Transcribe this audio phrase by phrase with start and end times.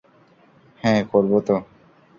[0.83, 1.55] হ্যাঁঁ, করবো তো।